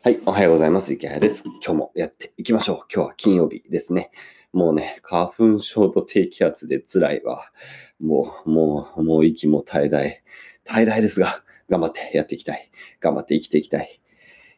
[0.00, 0.92] はい、おはようございます。
[0.92, 1.42] 池谷です。
[1.44, 2.76] 今日もやっていきましょう。
[2.94, 4.12] 今日は金曜日ですね。
[4.52, 7.50] もうね、花粉症と低気圧で辛いわ。
[8.00, 10.22] もう、もう、もう息も絶え絶え、
[10.64, 12.70] 絶え絶えですが、頑張ってやっていきたい。
[13.00, 14.00] 頑張って生きていきたい。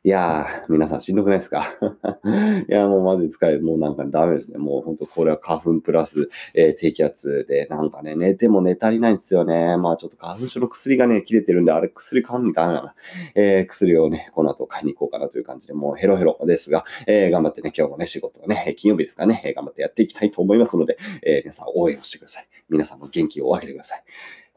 [0.03, 1.63] いやー、皆さんしんどくないですか？
[2.67, 4.56] いや、もうマジ疲れ、もうなんかダメですね。
[4.56, 9.77] もう本当これは花粉プラス、えー、低気圧で、なんかね、寝ても寝足りないんですよね。
[9.77, 12.95] まあちょっと花粉症の薬がね、切れてるんで、あれ薬買わなきゃダメだな。
[13.35, 22.48] えー、薬をね、この後買いに行こうかなという感じで、もうヘロヘロですが、えー、頑張ってね、今日もね、仕事をね、金曜日ですかね、頑張ってやっていきたいと思いますので、え皆さん応援をしてください。
[22.70, 24.02] 皆さんの元気を分けてください。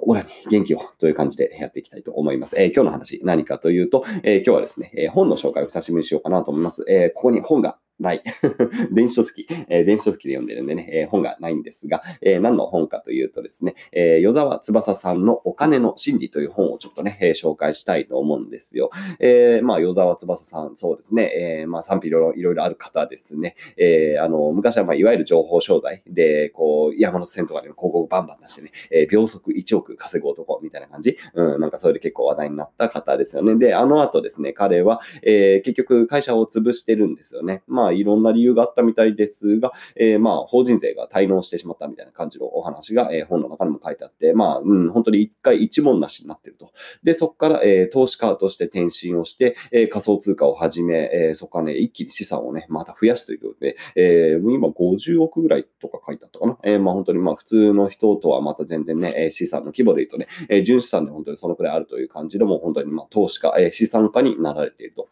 [0.08, 2.56] オラに元気をという感じでやっていきたいと思います。
[2.60, 6.86] え、今日の話何かというと、え、今日はですね、え、本の紹介を久しぶりにしようかなと思います。
[6.88, 8.22] えここに本がない。
[8.92, 18.92] 電子書籍、えー、電子書籍で読んでるんでね、えー、本がないんですが、えー、何の本かというとですね、えー、与沢翼さんのお金の心理という本をちょっとね、え、紹介したいと思うんですよ。
[19.20, 23.56] え、まあ、与沢翼さん、そうですね、え、まあ、賛否いろいろある方ですね。
[23.78, 31.18] え、あの、昔はまあ、いわゆる情報商材で、こう、山手線とかで広告バンバン出してね、え、秒速1億稼ぐ男みたいな感じ。
[31.34, 33.56] うん、なんかそれで結構話題になった方ですよね。
[33.56, 37.64] で、あの後ですね、彼は、え、結局会社を潰してるんですよね。
[37.68, 46.72] まあ、いろんな理由があったみたいですが、えー、まあ、法人税が滞納してしまったみたいな感じのお話が、えー、本の中にも書いてあって、まあ、うん、本当に一回一問なしになってると。
[47.04, 56.58] で、そこから、えー、投資家として転身をして、えー、仮想通貨を始め、えー、そこからね、一気に資産をね、また増やすということで、えー、今50億ぐらいとか書いてあったかな。
[56.64, 65.10] えー、まあ本当にまあ普通の人とはまた全然ね、資産の規模で言うとね、えー、純資産で本当にそのくらいあるという感じでも、本当にまあ投資家、えー、資産家になられていると。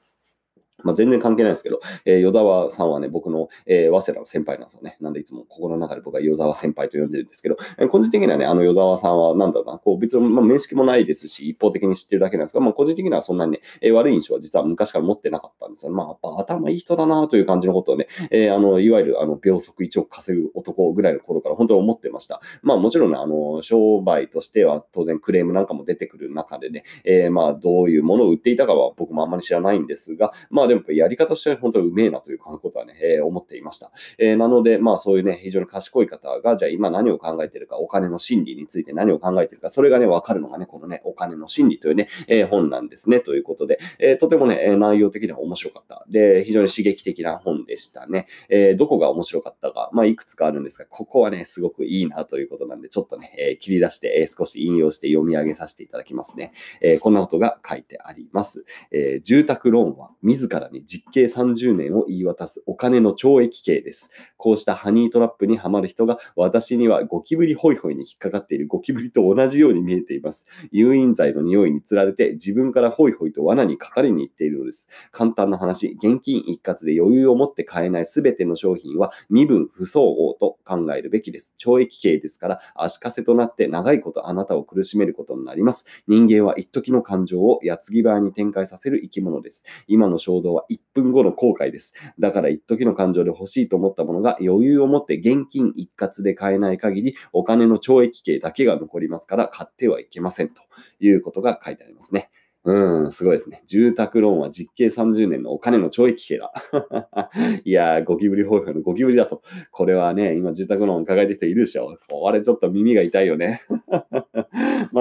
[0.83, 4.97] まあ、全然関係ないですけど、 えー、与沢さんはね、僕の、えー、早稲田の先輩なんですよね。
[5.01, 15.91] なんでいつも心の中で僕は与沢先輩と呼んでるんですけど、えー、個人的にはね、あの与沢さんはなんだろうな、こう別に、まあ、面識もないですし、一方的に知ってるだけなんですが、まあ、個人的にはそんなにね、えー、悪い印象は実は昔から持ってなかったんですよ。
[15.91, 22.41] ねまあ、やっぱ頭いい人だなという感じのことをね、えー、あの、いわゆるあの、秒速1億稼ぐ男ぐらいの頃から本当に思ってました。
[22.61, 33.91] まあ、もちろんね、あの、商売としては当然クレームなんかも出てくる中でね、えー、まあ、どういうものを売っていたかは僕もあんまり知らないんですが、まあ、でもやり方としてに本当にうめえなということはね、えー、思っていました。
[34.17, 46.05] えー、なので、まあそういうね、非常に賢い方が、じゃあ今何を考えてるか、お金の心理について何を考えてるか、それがね、わかるのがね、このね、お金の心理というね、えー、本なんですね、ということで、えー、とてもね、内容的には面白かった。
[46.09, 48.27] で、非常に刺激的な本でしたね。
[48.49, 56.51] えー、どこが面白かったか、まあいくつかあるんですが、ここはね、すごくいいなということなんで、ちょっとね、えー、切り出して、えー、少し引用して読み上げさせていただきますね。
[56.81, 58.65] えー、こんなことが書いてあります。
[58.91, 64.11] えー、住宅ローンは自らに実刑30年を言い渡すお金の懲役刑です。
[64.37, 70.47] こうしたハニートラップにはまる人が私にはゴキブリホイホイに引っかかっているゴキブリと同じように見えています。
[70.71, 74.87] 誘引剤の匂いにつられて自分からホイホイと罠にかかりに行っているのです。
[75.11, 81.55] 簡単な話、現金一括で余裕を持って買えないすべての商品は身分不相応と考えるべきです。
[81.59, 85.85] 懲役刑ですから足かせとなって長いことあなたを苦しめることになります。
[86.07, 89.65] 人間は一時の感情を矢継ぎ早に展開させる生き物です。
[89.87, 91.93] 今の衝動は1分後の後悔です。
[92.19, 100.61] だから一時の感情で欲しいと思ったものが余裕を持って現金一括で買えない限りお金の懲役刑だけが残りますから買ってはいけませんと
[100.99, 102.29] いうことが書いてありますね。
[102.63, 103.63] うん、すごいですね。
[103.65, 106.53] 住宅ローンは実刑30年のお金の懲役刑だ。
[107.65, 109.41] いやー、ゴキブリホイホイのゴキブリだと。
[109.71, 111.97] これはね、今住宅ローン抱えてる人いるでしょ。
[112.07, 113.61] これちょっと耳が痛いよね。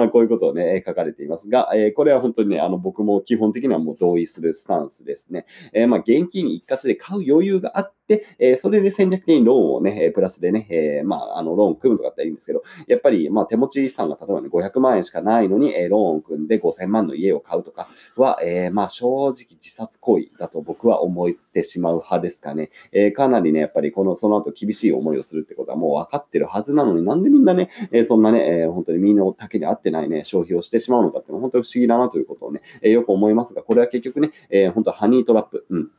[0.01, 5.45] まあ、こういうことをね、書かれていますが、えー、これは本当にね、あの、僕も基本的にはもう同意するスタンスですね。
[5.73, 22.69] えー、まあ、現金一括で買う余裕があって、でえ、それで戦略的にローンをね、プラスでね、え、まあ、あの、ローン組むとかっていいんですけど、やっぱり、まあ、手持ち資産が例えばね、500万円しかないのに、えー、ローンを組んで5000万の家を買うとかは、え、まあ、正直自殺行為だと僕は思ってしまう派ですかね。
[22.91, 35.91] え、かなりね、やっぱりこの、その後厳しい思いをするってことはもう分かってるはずなのになんでみんなね、え、そんなね、え、本当にみんな丈に合ってないね、消費をしてしまうのかっていうのは本当に不思議だなということをね、え、よく思いますが、これは結局ね、えー、本当ハニートラップ、うん。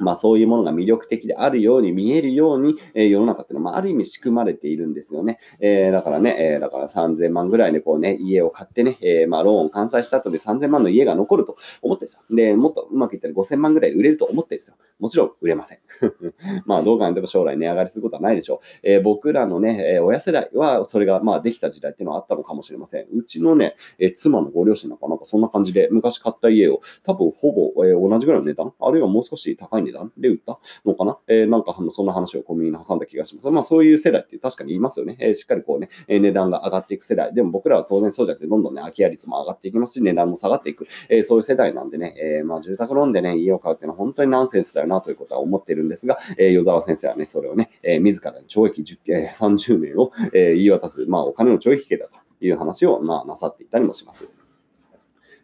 [0.00, 5.38] まあそういうものが魅力的であるように見えるように、えー、世の中っていうのは、まあ、ある意味仕組まれているんですよね。
[5.60, 12.36] えー、だからね、えー、だから3000万ぐらいでこうね、家を買ってね、えー、まあローンを完済した後で3000万の家が残ると思ってるんですよ。
[12.36, 14.76] で、もっとうまくいったら5000万ぐらい売れると思ってるんですよ。
[15.00, 15.78] もちろん売れません。
[16.66, 18.58] まあ、どう考えても将来値上がりすることはないでしょう。
[18.82, 23.06] えー、僕らのね、えー、親世代はそれがまあできた時代っていうのはあったのかもしれません。
[23.12, 30.12] うちのね、えー、妻のご両親なんかなんかそんな感じで昔買った家を多分ほぼ、えー、同じぐらいの値段、あるいはもう少し高い値段？
[30.18, 30.58] で売った？
[30.84, 33.50] のかな、えー、なんかそんな話をコンビニに挟んだ気がします。
[33.50, 35.16] まあそういう世代って確かに言いますよね。
[35.20, 37.34] えー、しっかりこうね、えー、値段が上がっていく世代。
[37.34, 40.86] でも僕らは当然そうじゃなくてどんどんね、空き家率も上がっていきますし、値段も下がっていく。
[41.08, 54.28] えー、そういう世代なんでね、えー、まあ住宅ローンでね、家を買うっていうのは本当にナンセンスだよねなということは思ってるんですが、えー、与沢先生はね、それをね、えー、自ら懲役10、えー、30年を、えー、言い渡す、まあお金の懲役刑だという話を、まあ、なさっていたりもします。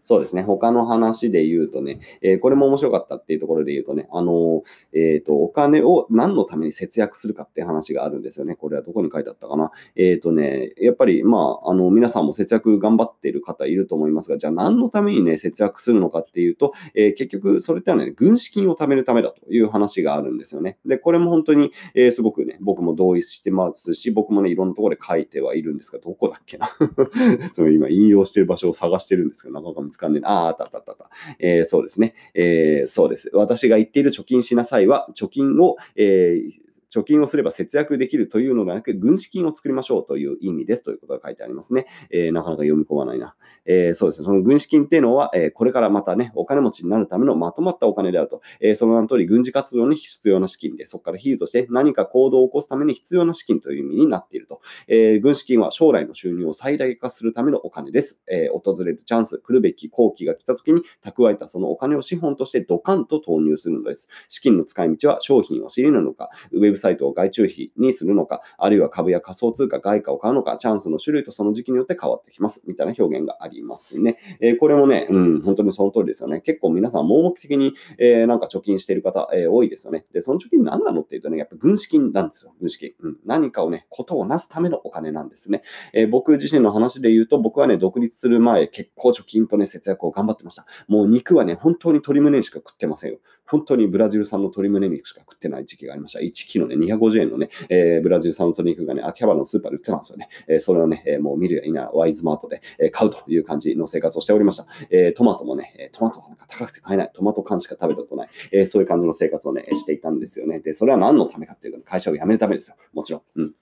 [0.07, 0.45] そうですね。
[0.45, 4.63] 他の話で言うとね、えー、これも面白かったっていうところで言うとね、あの、
[4.93, 8.55] えっ、ー、と、お金を何のために節約するかっていう話があるんですよね。
[8.55, 9.73] これはどこに書いてあったかな。
[9.97, 20.79] えっ、とね、やっぱり、まあ、あの、皆さんも節約頑張っている方いると思いますが、じゃあ何のためにね、節約するのかっていうと、え結局、それってはね、軍資金を貯めるためだという話があるんですよね。
[20.87, 26.69] で、これも本当に、えすごくね、僕も同意してますし、僕もね、いろんなところで書いてはいるんですが、どこだっけな
[27.53, 30.27] その今、引用してる場所を探してるんですけど、なかなか見つかんねえ。
[30.27, 30.81] ああ、あったあった。
[30.81, 31.11] たたた。
[31.39, 32.15] えー、そうですね。
[32.35, 33.31] えー、そうです。
[33.33, 41.87] 私が言っている貯金しなさいは、貯金を、えー、貯金をすれば節約できるというのではなく、軍資金を作りましょうという意味ですということが書いてありますね。
[42.11, 43.35] えー、なかなか読み込まないな。
[43.65, 44.27] えー、そうですね。
[44.27, 48.41] その軍資金っていうのは、えー、これからまたね、お金持ちになるためのまとまったお金であると。
[48.61, 54.61] えその名の通り、軍事活動に必要な資金で、そこから比喩として何か行動を起こすために必要な資金という意味になっていると。
[54.89, 58.23] え軍資金は将来の収入を最大化するためのお金です。
[58.29, 64.09] え訪れるチャンス、来るべき好機が来た時に蓄えたそのお金を資本としてドカンと投入するのです。
[64.29, 72.63] 資金の使い道は商品を知りなのか、ウェブサイトを外注費にするのか、あるいは株や仮想通貨、外貨を買うのか、チャンスの種類とその時期によって変わってきます。
[72.67, 74.19] みたいな表現がありますね。
[74.41, 76.41] えー、これもね、うん、本当にその通りですよね。
[76.41, 80.07] 結構皆さん盲目的に、えー、なんか貯金している方、えー、多いですよね。
[80.13, 82.55] で、その貯金何なのっていうとね、やっぱ軍資金なんですよ。
[82.61, 82.93] 軍資金。
[83.01, 85.63] うん、何かをね、ことをなすためのお金なんですね。
[85.93, 90.67] え、僕自身の話で言うと、僕はね、独立する前、結構貯金とね、節約を頑張ってました。
[90.89, 93.19] もう肉はね、本当に鶏胸しか食ってませんよ。
[93.47, 96.21] 本当にブラジル産の鶏胸肉しか食ってない時期がありました。
[96.21, 100.29] 1キロね、250円のね、えー、ブラジル産の鶏肉がね、秋葉原のスーパーで売ってたんですよね。
[100.49, 104.67] えー、それをね、えー、もう見るやいな、ワイズマートで、え買うという感じの生活をしておりました。
[104.91, 107.11] えトマトもね、トマトはなんか高くて買えない。
[107.13, 108.29] トマト缶しか食べたことない。
[108.53, 110.61] えそういう感じの生活をね、していたんですよね。
[110.61, 112.77] で、それは何のためかっていうと、会社を辞めるためですよ。
[112.93, 113.23] もちろん。
[113.37, 113.55] うん。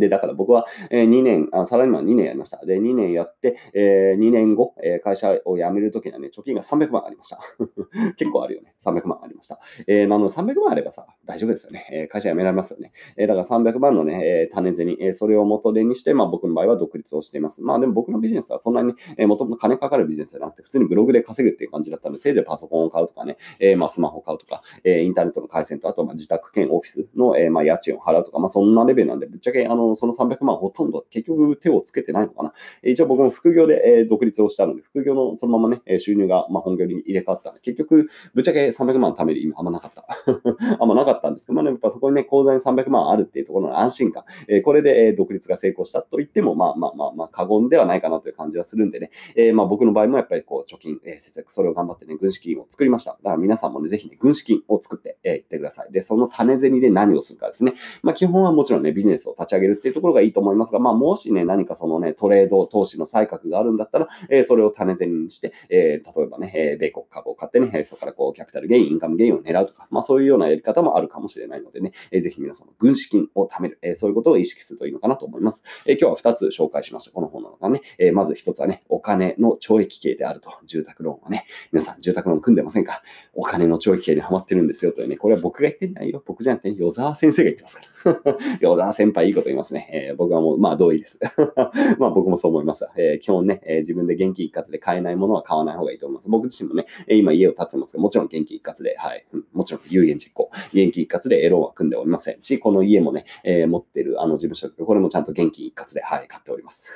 [0.00, 2.64] で、だから僕はえ2年、あサラリーマン2年やりました。
[2.64, 7.40] で、2年やって、えー、2年後、え、会社を辞めるときにはね、貯金が300万ありました。
[8.16, 8.74] 結構あるよね。
[8.84, 9.60] 300万ありました。
[9.86, 11.86] えー、なので300万あればさ、大丈夫ですよね。
[11.92, 12.92] え、会社辞められますよね。
[13.16, 17.62] え、だから300万のね、え、種銭、え、それを元手にして、まあ僕の場合は独立をしています。
[17.62, 32.52] まあでも僕のビジネスはそんなに、えー、もともと金かかるビジネスじゃなくて、普通にブログで稼ぐっていう感じだったので、せいぜいパソコンを買うとかね、えー、まあスマホを買うとか、え、インターネットの回線と、あとまあ自宅兼オフィスの、え、まあ家賃を払うとか、まあそんなレベルなんで、ぶっちゃけあの、その300万ほとんど結局手をつけてないのかな。
[32.82, 40.04] 一応僕も副業でえ独立をしたので、副業のそのままね、収入がま本業に入れ替わったので、結局、ぶっちゃけ300万貯める意味あんまなかった。
[40.78, 53.12] あんまなかったんですけど、まあ、ね、やっぱそこにね、口座に300万あるっていうところの安心感、えこれでえ独立が成功したと言っても、まあまあまあまあ、過言ではないかなという感じはするんでね、えー、まあ僕の場合もやっぱりこう、貯金、えー、節約、それを頑張ってね、軍資金を作りました。
[53.12, 55.92] だから皆さんもね、ぜひね、軍資金を作ってい、えー、ってください。
[55.92, 57.74] で、その種銭で何をするかですね。
[58.02, 75.64] まあ基本はもちろんね、ビジネスを立ち上げるっていうところがいいと思いますが、まあもしね、何かそのね、トレード投資の才覚があるんだったら、えー、それを種銭にして、えー、例えばね、えー、米国株を買ってね、そこからこう、キャピタルゲイン、インカムゲインを狙うとか、まあそういうようなやり方もあるかもしれないのでね、えー、ぜひ皆さんも軍資金を貯める、えー、そういうことを意識するといいのかなと思います。
[75.86, 77.12] えー、今日は2つ紹介しました。
[77.12, 83.02] この本の中ね、えー、まず1つはね、お金の懲役刑であると、住宅ローンはね、皆さん住宅ローン組んでませんか？
[83.34, 86.22] お金の懲役刑にハマってるんですよというね、これは僕が言ってないよ。
[86.26, 87.89] 僕じゃなくて、与沢先生が言ってますから。
[88.60, 89.88] 与沢先輩いいこと言いますね。
[90.10, 91.20] えー、僕はもう、まあ同意です。
[91.98, 92.86] まあ僕もそう思います。
[92.96, 96.28] えー、基本ね、えー、自分で元気一括で買えないものは買わない方がいいと思います。
[96.28, 106.88] 僕自身もね、え今家を建ってますけど、もちろん元気一括で、はい、うん、もちろん有言実行、元気一括でエローは組んでおりませんし、この家もね、えー、持ってるあの事務所ですけど、これもちゃんと元気一括で、はい、買っております。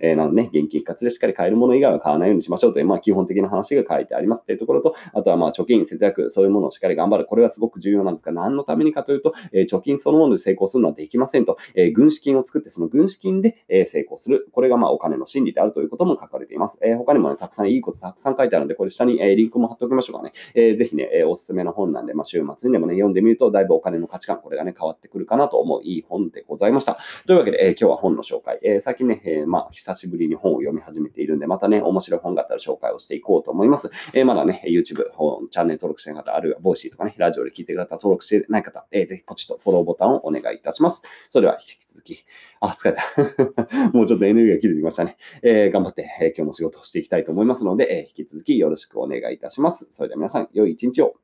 [0.00, 7.26] えー、なのでね、現金一括でしっかり買えるもの以外は買わないようにしましょうという、まあ基本的な話が書いてありますっていうところと、あとはまあ貯金、節約、そういうものをしっかり頑張る。
[7.26, 14.48] これはすごく重要なんですが、何のためにかというと、えー、貯金そのもので成功するのはできませんと、えー、軍資金を作って、その軍資金で、え、成功する。
[14.52, 16.78] これがまあお金の心理であるということも書かれています。
[16.84, 20.32] え、他にもね、たくさんいいことたくさん書いてあるので、これ下に、え、リンクも貼っておきましょうかね。
[20.54, 26.98] えー、ー、ぜひね、え、おすすめの本なんで、まあ、週末にでもね、読んでみると、だいぶお金の価値観、これがね、変わってくるかなと思ういい本でございました。
[27.26, 28.58] というわけで、え、今日は本の紹介。
[28.62, 33.90] え、最近ね、え、まあ、久しぶりに本を読み始めているんで、またね、面白い本があったら紹介をしていこうと思います。
[34.12, 35.04] えー、まだね、YouTube、
[35.50, 41.02] チャンネル登録してない方、あるいは Voicy とかね、ラジオで聞いてる方、登録してない方、えー、ぜひポチッとフォローボタンをお願いいたします。
[41.28, 42.24] それでは、引き続き、
[42.60, 43.90] あ、疲れた。
[43.92, 45.16] もうちょっとエネルギーが切れてきましたね。
[45.42, 49.88] えー、頑張って、え、今日も仕事をしていきたいと思いますので、え、引き続きよろしくお願いいたします。
[49.90, 51.16] それでは皆さん、良い一日を。